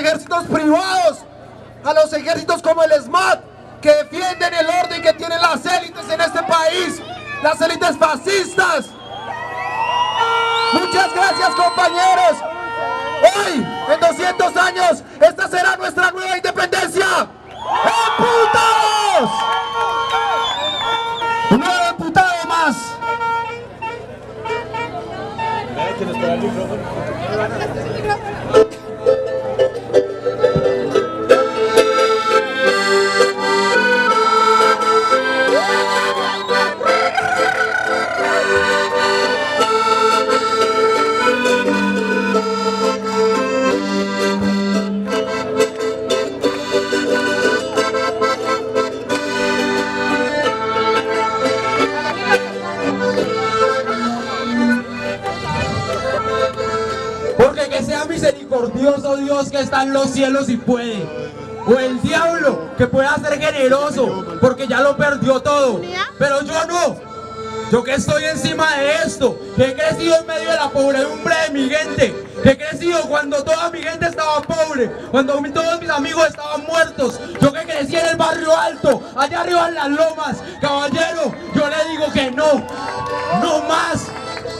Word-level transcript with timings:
ejércitos 0.00 0.44
privados, 0.46 1.18
a 1.84 1.92
los 1.94 2.12
ejércitos 2.12 2.62
como 2.62 2.82
el 2.82 2.92
SMAT, 3.02 3.40
que 3.80 3.94
defienden 3.94 4.54
el 4.54 4.66
orden 4.82 5.02
que 5.02 5.12
tienen 5.14 5.40
las 5.40 5.64
élites 5.64 6.08
en 6.10 6.20
este 6.20 6.42
país, 6.42 7.02
las 7.42 7.60
élites 7.60 7.96
fascistas. 7.98 8.86
Muchas 10.72 11.14
gracias 11.14 11.50
compañeros. 11.50 12.36
Hoy, 13.22 13.66
en 13.92 14.00
200 14.00 14.56
años, 14.56 15.02
esta 15.20 15.48
será 15.48 15.76
nuestra 15.76 16.10
nueva 16.10 16.36
independencia. 16.36 17.28
¡Emputados! 18.18 19.30
Un 21.50 21.60
nuevo 21.60 21.84
emputado 21.90 22.44
más. 22.48 22.76
Porque 28.52 28.69
Dios 59.30 59.48
que 59.48 59.60
está 59.60 59.84
en 59.84 59.92
los 59.92 60.10
cielos 60.10 60.48
y 60.48 60.56
puede. 60.56 61.06
O 61.64 61.78
el 61.78 62.02
diablo 62.02 62.70
que 62.76 62.88
pueda 62.88 63.16
ser 63.18 63.38
generoso 63.38 64.38
porque 64.40 64.66
ya 64.66 64.80
lo 64.80 64.96
perdió 64.96 65.40
todo. 65.40 65.80
Pero 66.18 66.42
yo 66.42 66.66
no. 66.66 66.96
Yo 67.70 67.84
que 67.84 67.94
estoy 67.94 68.24
encima 68.24 68.74
de 68.74 68.94
esto, 69.06 69.38
que 69.54 69.68
he 69.68 69.74
crecido 69.76 70.16
en 70.18 70.26
medio 70.26 70.50
de 70.50 70.56
la 70.56 70.68
pobredumbre 70.68 71.32
de 71.44 71.50
mi 71.50 71.70
gente, 71.70 72.26
que 72.42 72.50
he 72.50 72.58
crecido 72.58 73.02
cuando 73.02 73.44
toda 73.44 73.70
mi 73.70 73.80
gente 73.80 74.06
estaba 74.06 74.42
pobre, 74.42 74.90
cuando 75.12 75.34
todos 75.54 75.80
mis 75.80 75.90
amigos 75.90 76.26
estaban 76.26 76.64
muertos, 76.66 77.20
yo 77.40 77.52
que 77.52 77.60
crecí 77.60 77.94
en 77.94 78.06
el 78.06 78.16
barrio 78.16 78.56
alto, 78.56 79.00
allá 79.14 79.42
arriba 79.42 79.68
en 79.68 79.74
las 79.74 79.90
lomas, 79.90 80.38
caballero, 80.60 81.32
yo 81.54 81.68
le 81.68 81.90
digo 81.92 82.12
que 82.12 82.32
no, 82.32 82.66
no 83.40 83.60
más, 83.68 84.06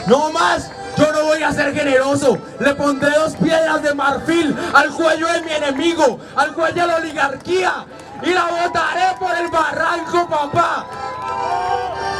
no 0.07 0.31
más. 0.31 0.71
Yo 0.97 1.11
no 1.11 1.23
voy 1.25 1.43
a 1.43 1.51
ser 1.51 1.73
generoso. 1.73 2.37
Le 2.59 2.75
pondré 2.75 3.11
dos 3.11 3.35
piedras 3.35 3.81
de 3.81 3.93
marfil 3.93 4.55
al 4.73 4.89
cuello 4.91 5.27
de 5.27 5.41
mi 5.41 5.51
enemigo, 5.51 6.19
al 6.35 6.53
cuello 6.53 6.81
de 6.81 6.87
la 6.87 6.95
oligarquía. 6.97 7.85
Y 8.23 8.29
la 8.31 8.45
botaré 8.45 9.17
por 9.19 9.35
el 9.35 9.47
barranco, 9.49 10.27
papá. 10.27 10.85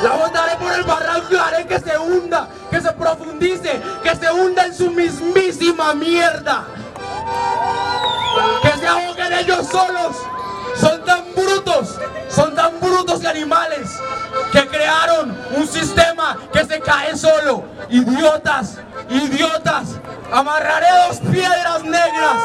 La 0.04 0.12
botaré 0.16 0.56
por 0.58 0.74
el 0.74 0.84
barranco 0.84 1.28
y 1.32 1.38
haré 1.38 1.68
que 1.68 1.80
se 1.80 1.98
hunda, 1.98 2.48
que 2.72 2.82
se 2.82 2.92
profundice, 2.94 3.82
que 4.04 4.16
se 4.16 4.32
hunda 4.32 4.66
en 4.66 4.74
su 4.74 4.90
mismísima 4.90 5.94
mierda. 5.94 6.66
Que 8.64 8.80
se 8.80 8.88
ahoguen 8.88 9.34
ellos 9.34 9.68
solos. 9.68 10.16
Son 10.82 11.06
tan 11.06 11.24
brutos, 11.36 12.00
son 12.28 12.56
tan 12.56 12.80
brutos 12.80 13.22
y 13.22 13.28
animales 13.28 13.92
que 14.52 14.68
crearon 14.68 15.38
un 15.56 15.68
sistema 15.68 16.40
que 16.52 16.66
se 16.66 16.80
cae 16.80 17.16
solo. 17.16 17.66
Idiotas, 17.88 18.80
idiotas. 19.08 20.00
Amarraré 20.34 20.88
dos 21.08 21.20
piedras 21.20 21.84
negras 21.84 22.42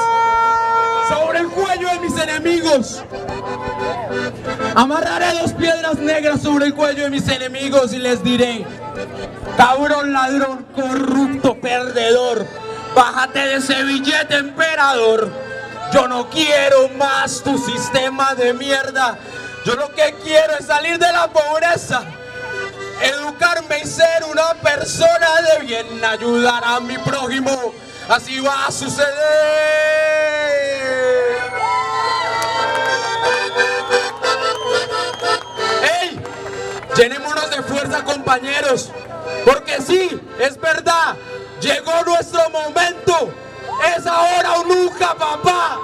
sobre 1.09 1.39
el 1.39 1.49
cuello 1.49 1.89
de 1.89 1.99
mis 2.01 2.19
enemigos. 2.19 3.03
Amarraré 4.75 5.33
dos 5.41 5.55
piedras 5.55 5.97
negras 5.97 6.43
sobre 6.43 6.67
el 6.67 6.75
cuello 6.75 7.05
de 7.05 7.11
mis 7.11 7.27
enemigos 7.29 7.95
y 7.95 7.99
les 7.99 8.23
diré, 8.23 8.67
cabrón 9.57 10.13
ladrón, 10.13 10.67
corrupto, 10.75 11.59
perdedor, 11.59 12.47
bájate 12.95 13.39
de 13.39 13.55
ese 13.57 13.83
billete 13.83 14.37
emperador. 14.37 15.46
Yo 15.93 16.09
no 16.09 16.29
quiero 16.29 16.89
más 16.91 17.43
tu 17.43 17.57
sistema 17.59 18.35
de 18.35 18.53
mierda. 18.53 19.19
Yo 19.65 19.75
lo 19.75 19.93
que 19.95 20.15
quiero 20.23 20.55
es 20.59 20.67
salir 20.67 20.99
de 20.99 21.13
la 21.13 21.29
pobreza, 21.29 22.03
educarme 23.01 23.81
y 23.81 23.87
ser 23.87 24.25
una 24.31 24.55
persona 24.55 25.29
de 25.43 25.65
bien, 25.65 26.05
ayudar 26.05 26.63
a 26.65 26.81
mi 26.81 26.99
prójimo. 26.99 27.75
Así 28.09 28.39
va 28.41 28.67
a 28.67 28.71
suceder. 28.71 29.09
¡Ey! 36.01 36.21
Llenémonos 36.97 37.51
de 37.51 37.63
fuerza, 37.63 38.05
compañeros. 38.05 38.91
Porque 39.45 39.81
sí, 39.81 40.21
es 40.39 40.61
verdad. 40.61 41.17
Llegó 41.61 42.05
nuestro 42.05 42.49
momento. 42.51 43.33
Es 43.85 44.07
ahora 44.07 44.61
o 44.61 44.65
nunca, 44.65 45.15
papá. 45.15 45.79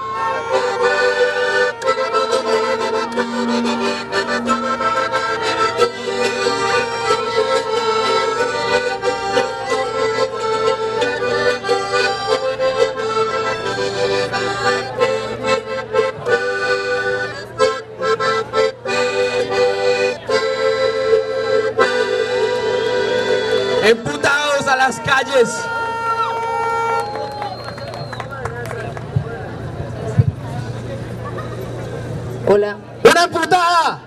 Hola. 32.47 32.77
¡Una 33.09 33.25
emputada! 33.25 34.01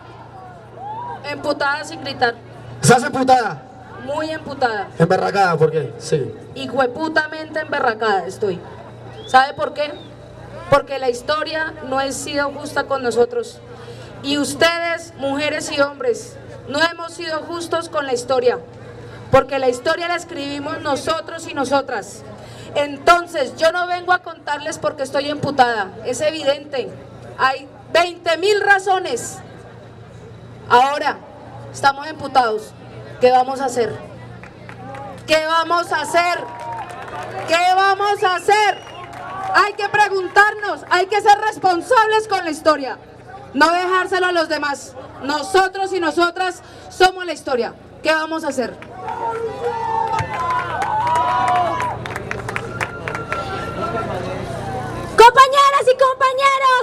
Emputada 1.24 1.84
sin 1.86 2.02
gritar. 2.02 2.36
¿Estás 2.82 3.04
emputada? 3.04 3.62
Muy 4.04 4.30
emputada. 4.30 4.90
Emberracada, 5.00 5.58
¿por 5.58 5.72
qué? 5.72 5.94
Sí. 5.98 6.34
Y 6.54 6.70
hueputamente 6.70 7.62
emberracada 7.62 8.28
estoy. 8.28 8.60
¿Sabe 9.26 9.54
por 9.54 9.74
qué? 9.74 9.94
Porque 10.70 11.00
la 11.00 11.10
historia 11.10 11.74
no 11.88 11.98
ha 11.98 12.12
sido 12.12 12.52
justa 12.52 12.84
con 12.84 13.04
nosotros. 13.04 13.60
Y 14.22 14.38
ustedes, 14.38 15.14
mujeres 15.18 15.72
y 15.72 15.80
hombres, 15.80 16.36
no 16.68 16.80
hemos 16.82 17.14
sido 17.14 17.40
justos 17.44 17.90
con 17.90 18.06
la 18.06 18.14
historia. 18.14 18.60
Porque 19.32 19.60
la 19.60 19.70
historia 19.70 20.08
la 20.08 20.16
escribimos 20.16 20.82
nosotros 20.82 21.48
y 21.50 21.54
nosotras. 21.54 22.24
Entonces, 22.76 23.56
yo 23.56 23.72
no 23.72 23.88
vengo 23.88 24.12
a 24.12 24.20
contarles 24.20 24.78
porque 24.78 25.04
estoy 25.04 25.30
emputada. 25.30 25.92
Es 26.06 26.22
evidente. 26.22 26.90
Hay 27.38 27.68
20 27.92 28.38
mil 28.38 28.62
razones. 28.62 29.38
Ahora, 30.70 31.18
estamos 31.72 32.08
emputados. 32.08 32.72
¿Qué 33.22 33.32
vamos 33.32 33.62
a 33.62 33.66
hacer? 33.66 33.96
¿Qué 35.28 35.46
vamos 35.46 35.92
a 35.92 36.02
hacer? 36.02 36.40
¿Qué 37.48 37.76
vamos 37.76 38.24
a 38.24 38.36
hacer? 38.36 38.80
Hay 39.54 39.74
que 39.74 39.88
preguntarnos, 39.88 40.82
hay 40.90 41.06
que 41.06 41.22
ser 41.22 41.38
responsables 41.40 42.28
con 42.28 42.44
la 42.44 42.52
historia, 42.52 42.98
no 43.54 43.72
dejárselo 43.72 44.28
a 44.28 44.32
los 44.34 44.50
demás. 44.50 44.94
Nosotros 45.24 45.94
y 45.94 46.00
nosotras 46.00 46.62
somos 46.90 47.26
la 47.26 47.34
historia. 47.34 47.74
¿Qué 48.04 48.12
vamos 48.14 48.44
a 48.44 48.50
hacer? 48.50 48.78
Compañeras 55.18 55.86
y 55.88 55.98
compañeros, 55.98 56.75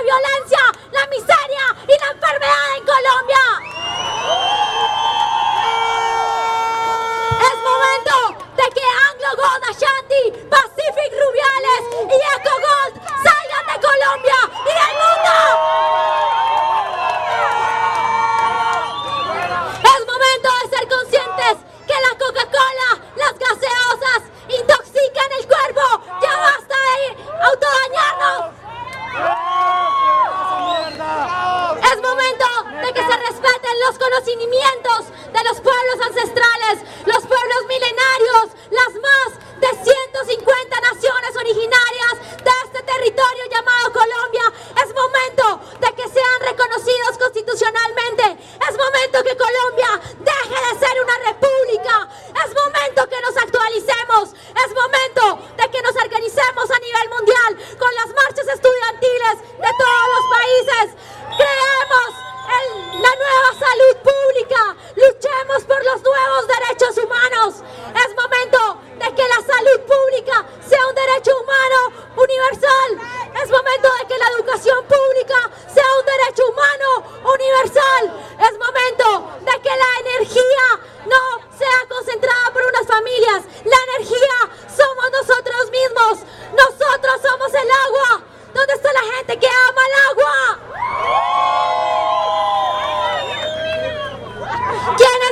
la 0.00 0.04
violencia, 0.04 0.58
la 0.92 1.06
miseria 1.06 1.76
y 1.84 1.98
la 2.00 2.10
enfermedad 2.12 2.76
en 2.78 2.84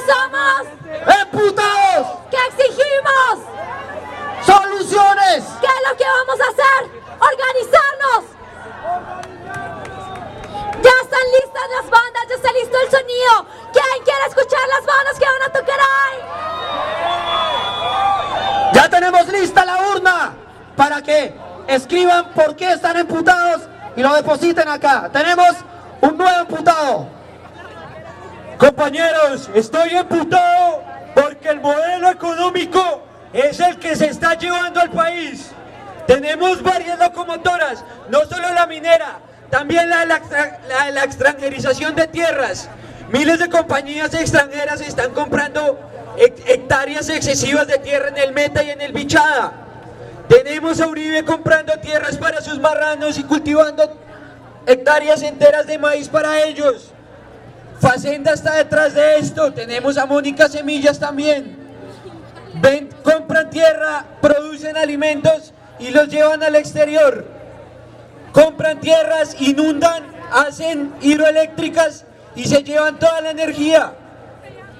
somos 0.08 0.62
emputados, 1.20 2.06
que 2.30 2.38
exigimos 2.48 3.34
soluciones. 4.44 5.44
¿Qué 5.60 5.66
es 5.66 5.82
lo 5.90 5.96
que 5.96 6.04
vamos 6.04 6.40
a 6.40 6.48
hacer? 6.48 6.80
Organizarnos. 7.20 8.22
Ya 10.82 10.94
están 11.02 11.26
listas 11.36 11.66
las 11.76 11.90
bandas, 11.90 12.22
ya 12.28 12.34
está 12.36 12.52
listo 12.52 12.76
el 12.80 12.90
sonido. 12.90 13.46
¿Quién 13.72 14.04
quiere 14.04 14.24
escuchar 14.28 14.68
las 14.68 14.86
bandas 14.86 15.18
que 15.18 15.24
van 15.26 15.42
a 15.42 15.52
tocar 15.52 15.80
ahí? 15.80 16.18
Ya 18.74 18.88
tenemos 18.88 19.28
lista 19.28 19.64
la 19.64 19.76
urna 19.92 20.32
para 20.76 21.02
que 21.02 21.34
escriban 21.66 22.30
por 22.32 22.56
qué 22.56 22.72
están 22.72 22.96
emputados 22.96 23.62
y 23.96 24.02
lo 24.02 24.14
depositen 24.14 24.68
acá. 24.68 25.10
Tenemos 25.12 25.56
un 26.00 26.16
nuevo 26.16 26.40
emputado. 26.40 27.17
Compañeros, 28.58 29.48
estoy 29.54 29.96
imputado 29.96 30.82
porque 31.14 31.48
el 31.48 31.60
modelo 31.60 32.10
económico 32.10 33.02
es 33.32 33.60
el 33.60 33.78
que 33.78 33.94
se 33.94 34.06
está 34.06 34.34
llevando 34.34 34.80
al 34.80 34.90
país. 34.90 35.50
Tenemos 36.06 36.62
varias 36.62 36.98
locomotoras, 36.98 37.84
no 38.08 38.24
solo 38.24 38.52
la 38.52 38.66
minera, 38.66 39.20
también 39.50 39.88
la 39.88 40.04
la, 40.04 40.20
la 40.68 40.90
la 40.90 41.04
extranjerización 41.04 41.94
de 41.94 42.08
tierras. 42.08 42.68
Miles 43.10 43.38
de 43.38 43.48
compañías 43.48 44.12
extranjeras 44.14 44.80
están 44.80 45.12
comprando 45.12 45.78
hec- 46.18 46.42
hectáreas 46.46 47.08
excesivas 47.08 47.66
de 47.66 47.78
tierra 47.78 48.08
en 48.08 48.18
el 48.18 48.32
Meta 48.32 48.62
y 48.62 48.70
en 48.70 48.80
el 48.80 48.92
Bichada. 48.92 49.52
Tenemos 50.28 50.80
a 50.80 50.88
Uribe 50.88 51.24
comprando 51.24 51.78
tierras 51.78 52.18
para 52.18 52.40
sus 52.42 52.58
marranos 52.58 53.18
y 53.18 53.22
cultivando 53.22 53.98
hectáreas 54.66 55.22
enteras 55.22 55.66
de 55.66 55.78
maíz 55.78 56.08
para 56.08 56.42
ellos. 56.42 56.92
Facenda 57.80 58.32
está 58.32 58.56
detrás 58.56 58.94
de 58.94 59.18
esto. 59.18 59.52
Tenemos 59.52 59.96
a 59.98 60.06
Mónica 60.06 60.48
Semillas 60.48 60.98
también. 60.98 61.56
Ven, 62.60 62.88
compran 63.02 63.50
tierra, 63.50 64.04
producen 64.20 64.76
alimentos 64.76 65.52
y 65.78 65.90
los 65.90 66.08
llevan 66.08 66.42
al 66.42 66.56
exterior. 66.56 67.24
Compran 68.32 68.80
tierras, 68.80 69.36
inundan, 69.40 70.04
hacen 70.32 70.92
hidroeléctricas 71.00 72.04
y 72.34 72.46
se 72.46 72.62
llevan 72.62 72.98
toda 72.98 73.20
la 73.20 73.30
energía. 73.30 73.92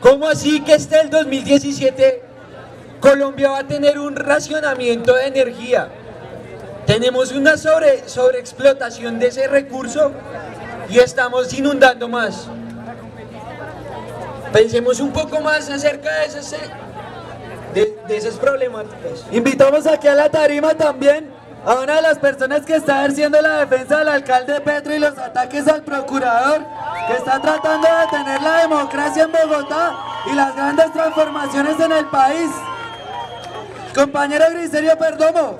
¿Cómo 0.00 0.28
así 0.28 0.60
que 0.60 0.74
este 0.74 1.00
el 1.00 1.10
2017 1.10 2.22
Colombia 3.00 3.50
va 3.50 3.58
a 3.60 3.66
tener 3.66 3.98
un 3.98 4.16
racionamiento 4.16 5.14
de 5.14 5.26
energía? 5.26 5.88
Tenemos 6.86 7.32
una 7.32 7.56
sobre, 7.56 8.08
sobreexplotación 8.08 9.18
de 9.18 9.28
ese 9.28 9.46
recurso 9.46 10.12
y 10.88 10.98
estamos 10.98 11.52
inundando 11.52 12.08
más. 12.08 12.48
Pensemos 14.52 15.00
un 15.00 15.12
poco 15.12 15.40
más 15.40 15.68
acerca 15.68 16.12
de 16.12 16.26
esas, 16.26 16.52
eh, 16.52 16.70
de, 17.74 17.98
de 18.08 18.16
esas 18.16 18.34
problemáticas. 18.34 19.24
Invitamos 19.30 19.86
aquí 19.86 20.08
a 20.08 20.14
la 20.14 20.30
tarima 20.30 20.74
también 20.74 21.30
a 21.64 21.74
una 21.74 21.96
de 21.96 22.02
las 22.02 22.18
personas 22.18 22.64
que 22.64 22.76
está 22.76 23.00
ejerciendo 23.00 23.40
la 23.42 23.64
defensa 23.66 23.98
del 23.98 24.08
alcalde 24.08 24.60
Petro 24.60 24.94
y 24.94 24.98
los 24.98 25.18
ataques 25.18 25.68
al 25.68 25.82
procurador, 25.82 26.64
que 27.08 27.14
está 27.14 27.40
tratando 27.40 27.86
de 27.86 28.00
detener 28.00 28.42
la 28.42 28.56
democracia 28.62 29.24
en 29.24 29.32
Bogotá 29.32 29.96
y 30.26 30.34
las 30.34 30.56
grandes 30.56 30.92
transformaciones 30.92 31.78
en 31.80 31.92
el 31.92 32.06
país. 32.06 32.50
Compañero 33.94 34.46
Griserio 34.50 34.96
Perdomo. 34.96 35.58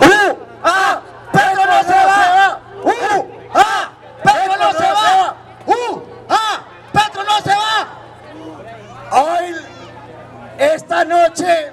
¡Uh! 0.00 0.36
¡Ah! 0.64 1.00
¡Petro 1.32 1.66
no 1.66 1.82
se 1.82 1.92
va! 1.92 2.60
¡Uh! 2.82 3.24
¡Ah! 3.54 3.90
¡Petro 4.22 4.56
no 4.58 4.72
se 4.72 4.84
va! 4.84 5.36
¡Uh! 5.66 6.02
¡Ah! 6.28 6.60
¡Petro 6.92 7.22
no 7.24 7.40
se 7.40 7.50
va! 7.50 7.88
Hoy, 9.10 9.54
esta 10.58 11.04
noche, 11.04 11.72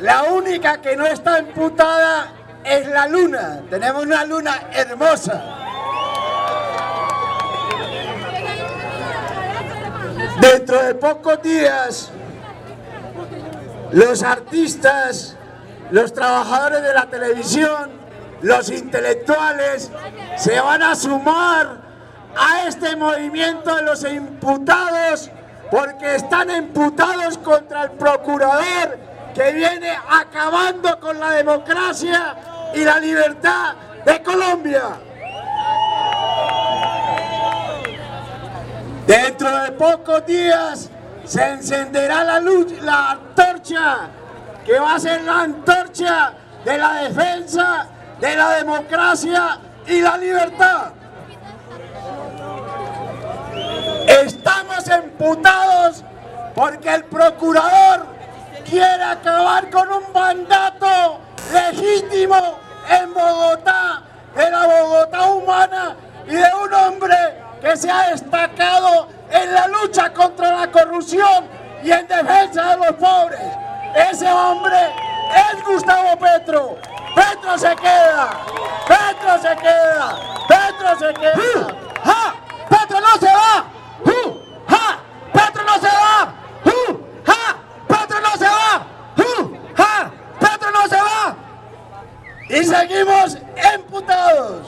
la 0.00 0.24
única 0.24 0.80
que 0.80 0.96
no 0.96 1.06
está 1.06 1.38
imputada 1.38 2.32
es 2.64 2.86
la 2.88 3.06
luna. 3.06 3.62
Tenemos 3.70 4.04
una 4.04 4.24
luna 4.24 4.62
hermosa. 4.72 5.44
Dentro 10.40 10.82
de 10.82 10.94
pocos 10.94 11.42
días, 11.42 12.10
los 13.92 14.22
artistas, 14.22 15.36
los 15.90 16.12
trabajadores 16.12 16.82
de 16.82 16.94
la 16.94 17.06
televisión, 17.06 17.90
los 18.42 18.68
intelectuales, 18.70 19.90
se 20.36 20.60
van 20.60 20.82
a 20.82 20.94
sumar 20.96 21.78
a 22.36 22.66
este 22.66 22.96
movimiento 22.96 23.74
de 23.76 23.82
los 23.82 24.04
imputados 24.04 25.30
porque 25.70 26.16
están 26.16 26.50
imputados 26.50 27.38
contra 27.38 27.84
el 27.84 27.90
procurador 27.92 28.98
que 29.34 29.52
viene 29.52 29.90
acabando 30.08 30.98
con 30.98 31.18
la 31.20 31.30
democracia 31.32 32.36
y 32.74 32.84
la 32.84 32.98
libertad 32.98 33.74
de 34.04 34.22
Colombia. 34.22 34.82
Dentro 39.06 39.62
de 39.62 39.72
pocos 39.72 40.26
días 40.26 40.90
se 41.24 41.48
encenderá 41.48 42.24
la 42.24 42.40
luz, 42.40 42.72
la 42.82 43.12
antorcha, 43.12 44.08
que 44.64 44.78
va 44.78 44.94
a 44.94 44.98
ser 44.98 45.22
la 45.22 45.42
antorcha 45.42 46.32
de 46.64 46.78
la 46.78 46.94
defensa 47.02 47.86
de 48.20 48.36
la 48.36 48.50
democracia 48.56 49.58
y 49.86 50.00
la 50.00 50.16
libertad. 50.16 50.92
Estamos 54.38 54.86
imputados 54.86 56.04
porque 56.54 56.94
el 56.94 57.04
procurador 57.04 58.06
quiere 58.64 59.02
acabar 59.02 59.68
con 59.68 59.90
un 59.90 60.12
mandato 60.12 61.20
legítimo 61.52 62.58
en 62.88 63.12
Bogotá, 63.12 64.02
de 64.36 64.50
la 64.50 64.66
Bogotá 64.66 65.22
humana 65.26 65.96
y 66.26 66.34
de 66.34 66.50
un 66.54 66.72
hombre 66.72 67.16
que 67.60 67.76
se 67.76 67.90
ha 67.90 68.10
destacado 68.10 69.08
en 69.30 69.52
la 69.52 69.66
lucha 69.66 70.12
contra 70.12 70.60
la 70.60 70.70
corrupción 70.70 71.46
y 71.82 71.90
en 71.90 72.06
defensa 72.06 72.70
de 72.70 72.76
los 72.76 72.92
pobres. 72.92 73.40
Ese 74.10 74.30
hombre 74.30 74.78
es 75.34 75.64
Gustavo 75.64 76.16
Petro. 76.16 76.78
Petro 77.14 77.58
se 77.58 77.74
queda. 77.74 78.30
Petro 78.86 79.38
se 79.42 79.56
queda. 79.56 80.16
Petro 80.48 80.98
se 80.98 81.14
queda. 81.14 81.88
¡Ja! 82.04 82.34
¡Petro 82.68 83.00
no 83.00 83.18
se 83.18 83.26
va! 83.26 83.64
¡Uh! 84.04 84.38
¡Ja! 84.68 84.98
¡Petro 85.32 85.64
no 85.64 85.74
se 85.74 85.88
va! 85.88 86.34
¡Uh! 86.64 86.98
¡Ja! 87.26 87.56
¡Petro 87.88 88.20
no 88.20 88.36
se 88.36 88.44
va! 88.44 88.86
¡Uh! 89.16 89.56
¡Ja! 89.76 90.10
¡Petro 90.38 90.70
no 90.70 90.88
se 90.88 90.96
va! 90.96 91.36
Y 92.48 92.64
seguimos 92.64 93.36
imputados. 93.74 94.62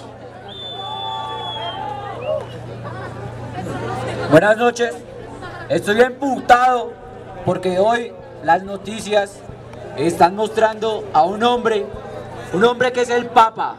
Buenas 4.30 4.56
noches. 4.58 4.94
Estoy 5.70 6.02
emputado 6.02 6.92
porque 7.46 7.78
hoy 7.78 8.12
las 8.44 8.62
noticias 8.64 9.38
están 9.96 10.36
mostrando 10.36 11.08
a 11.14 11.22
un 11.22 11.42
hombre, 11.42 11.86
un 12.52 12.64
hombre 12.64 12.92
que 12.92 13.00
es 13.00 13.10
el 13.10 13.26
Papa. 13.26 13.76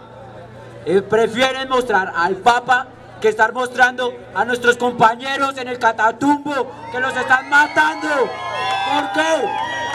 Eh, 0.86 1.04
prefieren 1.04 1.70
mostrar 1.70 2.12
al 2.16 2.38
Papa 2.38 2.88
que 3.22 3.30
estar 3.30 3.54
mostrando 3.54 4.12
a 4.34 4.44
nuestros 4.46 4.78
compañeros 4.78 5.56
en 5.60 5.68
el 5.68 5.78
Catatumbo 5.78 6.72
que 6.92 7.00
los 7.00 7.16
están 7.16 7.48
matando. 7.50 8.08
¿Por 8.08 9.12
qué? 9.14 9.48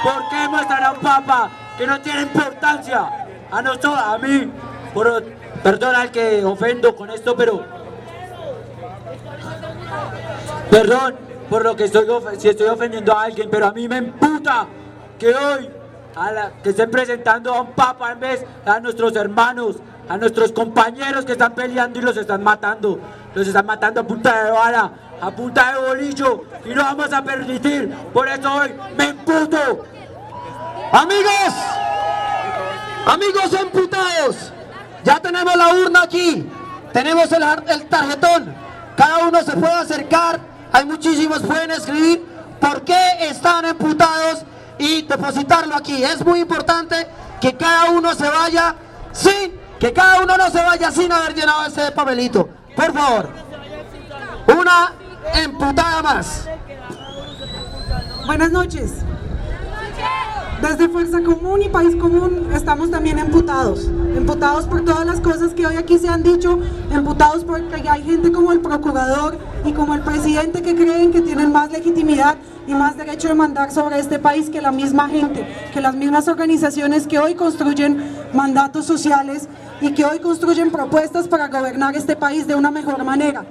¿Por 0.05 0.29
qué 0.29 0.37
a 0.85 0.93
un 0.93 1.01
Papa 1.01 1.51
que 1.77 1.87
no 1.89 2.01
tiene 2.01 2.23
importancia? 2.23 3.26
A 3.51 3.63
nosotros, 3.63 3.95
a 3.97 4.19
mí, 4.19 4.51
por, 4.93 5.25
perdona 5.63 6.03
al 6.03 6.11
que 6.11 6.45
ofendo 6.45 6.95
con 6.95 7.11
esto, 7.11 7.37
pero 7.37 7.65
Perdón 10.71 11.15
por 11.49 11.65
lo 11.65 11.77
que 11.77 11.85
estoy 11.85 12.07
si 12.39 12.49
estoy 12.49 12.69
ofendiendo 12.69 13.17
a 13.17 13.23
alguien, 13.23 13.49
pero 13.51 13.67
a 13.67 13.73
mí 13.73 13.89
me 13.89 13.99
emputa 13.99 14.67
que 15.19 15.35
hoy 15.35 15.71
a 16.15 16.51
que 16.63 16.71
estén 16.71 16.91
presentando 16.91 17.55
a 17.55 17.61
un 17.63 17.73
papa 17.73 18.13
en 18.13 18.21
vez 18.21 18.45
a 18.65 18.81
nuestros 18.81 19.15
hermanos, 19.17 19.77
a 20.09 20.17
nuestros 20.17 20.51
compañeros 20.53 21.25
que 21.25 21.33
están 21.33 21.55
peleando 21.55 21.99
y 21.99 22.03
los 22.03 22.17
están 22.17 22.43
matando. 22.43 22.99
Los 23.35 23.47
están 23.47 23.67
matando 23.67 24.01
a 24.01 24.05
punta 24.05 24.45
de 24.45 24.51
bala, 24.51 24.91
a 25.21 25.31
punta 25.31 25.73
de 25.73 25.89
bolillo 25.89 26.45
y 26.65 26.71
no 26.71 26.83
vamos 26.83 27.13
a 27.13 27.23
permitir. 27.23 27.95
Por 28.13 28.29
eso 28.29 28.55
hoy 28.55 28.75
me 28.97 29.05
emputo. 29.09 29.85
Amigos, 30.93 31.55
amigos 33.07 33.51
imputados, 33.61 34.53
ya 35.05 35.19
tenemos 35.21 35.57
la 35.57 35.69
urna 35.75 36.03
aquí, 36.03 36.47
tenemos 36.93 37.33
el, 37.33 37.43
el 37.69 37.87
tarjetón, 37.87 38.55
cada 38.97 39.27
uno 39.27 39.43
se 39.43 39.53
puede 39.53 39.73
acercar, 39.73 40.41
hay 40.73 40.85
muchísimos, 40.85 41.41
pueden 41.41 41.71
escribir 41.71 42.25
por 42.61 42.83
qué 42.83 42.99
están 43.21 43.67
imputados 43.67 44.45
y 44.79 45.03
depositarlo 45.03 45.75
aquí. 45.75 46.03
Es 46.03 46.25
muy 46.25 46.41
importante 46.41 47.07
que 47.41 47.57
cada 47.57 47.91
uno 47.91 48.15
se 48.15 48.29
vaya 48.29 48.75
sin, 49.13 49.59
que 49.79 49.93
cada 49.93 50.23
uno 50.23 50.37
no 50.37 50.51
se 50.51 50.61
vaya 50.63 50.91
sin 50.91 51.13
haber 51.13 51.35
llenado 51.35 51.67
ese 51.67 51.93
papelito. 51.93 52.49
Por 52.75 52.93
favor, 52.93 53.31
una 54.59 54.93
imputada 55.45 56.03
más. 56.03 56.49
Buenas 58.27 58.51
noches. 58.51 58.93
Desde 60.63 60.89
Fuerza 60.89 61.23
Común 61.23 61.61
y 61.63 61.69
País 61.69 61.95
Común 61.97 62.49
estamos 62.55 62.91
también 62.91 63.19
emputados. 63.19 63.91
Emputados 64.17 64.65
por 64.67 64.85
todas 64.85 65.05
las 65.05 65.21
cosas 65.21 65.53
que 65.53 65.67
hoy 65.67 65.77
aquí 65.77 65.99
se 65.99 66.09
han 66.09 66.23
dicho, 66.23 66.59
emputados 66.91 67.45
porque 67.45 67.87
hay 67.89 68.03
gente 68.03 68.33
como 68.33 68.53
el 68.53 68.61
procurador 68.61 69.37
y 69.67 69.73
como 69.73 69.95
el 69.95 70.01
presidente 70.01 70.63
que 70.63 70.75
creen 70.75 71.13
que 71.13 71.21
tienen 71.21 71.53
más 71.53 71.71
legitimidad 71.71 72.37
y 72.67 72.73
más 72.73 72.97
derecho 72.97 73.29
de 73.29 73.35
mandar 73.35 73.71
sobre 73.71 73.99
este 73.99 74.19
país 74.19 74.49
que 74.49 74.63
la 74.63 74.73
misma 74.73 75.09
gente, 75.09 75.47
que 75.75 75.81
las 75.83 75.95
mismas 75.95 76.27
organizaciones 76.27 77.07
que 77.07 77.19
hoy 77.19 77.35
construyen 77.35 78.03
mandatos 78.33 78.87
sociales 78.87 79.49
y 79.83 79.93
que 79.93 80.07
hoy 80.07 80.21
construyen 80.21 80.71
propuestas 80.71 81.29
para 81.29 81.49
gobernar 81.49 81.95
este 81.97 82.17
país 82.17 82.47
de 82.47 82.55
una 82.55 82.71
mejor 82.71 83.05
manera. 83.05 83.45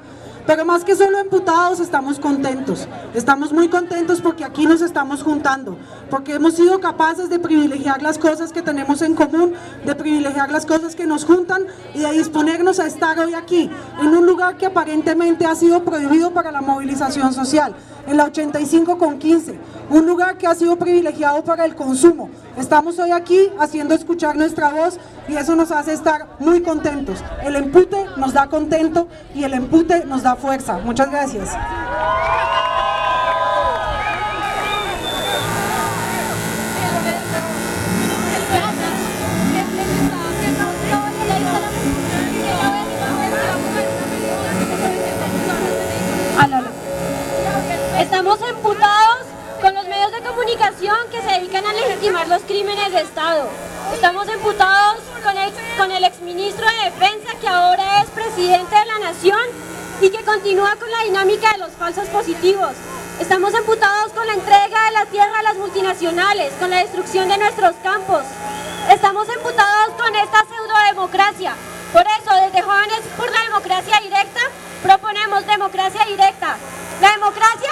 Pero 0.48 0.64
más 0.64 0.84
que 0.84 0.96
solo 0.96 1.18
emputados, 1.18 1.80
estamos 1.80 2.20
contentos. 2.20 2.88
Estamos 3.16 3.52
muy 3.52 3.68
contentos 3.68 4.22
porque 4.22 4.44
aquí 4.44 4.68
nos 4.68 4.82
estamos 4.82 5.24
juntando, 5.24 5.78
porque 6.10 6.34
hemos 6.34 6.54
sido 6.54 6.80
capaces 6.80 7.30
de 7.30 7.40
privilegiar 7.40 8.04
las 8.04 8.20
cosas 8.20 8.52
que 8.52 8.62
tenemos 8.62 9.02
en 9.02 9.16
común, 9.16 9.54
de 9.86 9.96
privilegiar 9.96 10.52
las 10.52 10.66
cosas 10.66 10.96
que 10.96 11.08
nos 11.08 11.26
juntan 11.26 11.66
y 11.96 12.00
de 12.00 12.12
disponernos 12.12 12.80
a 12.80 12.86
estar 12.86 13.18
hoy 13.20 13.34
aquí, 13.34 13.72
en 14.00 14.08
un 14.08 14.26
lugar 14.26 14.58
que 14.58 14.68
aparentemente 14.68 15.46
ha 15.46 15.56
sido 15.56 15.84
prohibido 15.84 16.32
para 16.32 16.52
la 16.52 16.62
movilización 16.62 17.34
social 17.34 17.74
en 18.08 18.18
la 18.18 18.26
85 18.26 18.98
con 18.98 19.18
15, 19.18 19.58
un 19.90 20.06
lugar 20.06 20.38
que 20.38 20.48
ha 20.48 20.56
sido 20.56 20.76
privilegiado 20.76 21.44
para 21.44 21.66
el 21.66 21.76
consumo. 21.76 22.30
Estamos 22.58 23.00
hoy 23.00 23.12
aquí 23.12 23.50
haciendo 23.60 23.94
escuchar 23.94 24.36
nuestra 24.36 24.70
voz 24.70 25.00
y 25.28 25.36
eso 25.36 25.56
nos 25.56 25.72
hace 25.72 25.94
estar 25.94 26.28
muy 26.40 26.62
contentos. 26.62 27.24
El 27.44 27.56
empute 27.56 28.06
nos 28.18 28.34
da 28.34 28.48
contento 28.48 29.08
y 29.34 29.44
el 29.44 29.54
empute 29.54 30.06
nos 30.06 30.24
da 30.24 30.35
fuerza. 30.36 30.78
Muchas 30.84 31.10
gracias. 31.10 31.50
Estamos 48.00 48.40
emputados 48.42 49.26
con 49.62 49.74
los 49.74 49.88
medios 49.88 50.12
de 50.12 50.22
comunicación 50.22 50.96
que 51.12 51.22
se 51.22 51.40
dedican 51.40 51.66
a 51.66 51.74
legitimar 51.74 52.28
los 52.28 52.42
crímenes 52.44 52.92
de 52.92 53.02
Estado. 53.02 53.48
Estamos 53.94 54.28
emputados 54.28 55.00
con 55.24 55.38
el, 55.38 55.52
con 55.78 55.92
el 55.92 56.04
exministro 56.04 56.66
de 56.66 56.92
Defensa 56.92 57.32
que 57.40 57.48
ahora 57.48 58.02
es 58.02 58.10
presidente 58.10 58.76
de 58.76 58.86
la 58.86 59.00
Nación 59.00 59.65
y 60.02 60.10
que 60.10 60.24
continúa 60.24 60.76
con 60.76 60.90
la 60.92 61.04
dinámica 61.04 61.52
de 61.54 61.60
los 61.60 61.72
falsos 61.72 62.08
positivos. 62.10 62.72
Estamos 63.20 63.54
emputados 63.54 64.12
con 64.12 64.28
la 64.28 64.34
entrega 64.34 64.86
de 64.86 64.92
la 64.92 65.06
tierra 65.06 65.40
a 65.40 65.44
las 65.44 65.56
multinacionales, 65.56 66.54
con 66.60 66.70
la 66.70 66.80
destrucción 66.80 67.30
de 67.30 67.38
nuestros 67.38 67.76
campos. 67.82 68.24
Estamos 68.90 69.28
emputados 69.30 69.96
con 69.98 70.16
esta 70.16 70.46
pseudo-democracia. 70.46 71.56
Por 71.94 72.04
eso, 72.04 72.36
desde 72.44 72.62
Jóvenes 72.62 73.00
por 73.18 73.32
la 73.32 73.42
Democracia 73.44 74.00
Directa, 74.04 74.42
proponemos 74.84 75.48
democracia 75.48 76.06
directa. 76.06 76.58
La 77.02 77.12
democracia 77.14 77.70